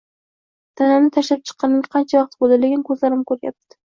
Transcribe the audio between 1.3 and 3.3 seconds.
chiqqanimga qancha vaqt bo‘ldi, lekin ko‘zlarim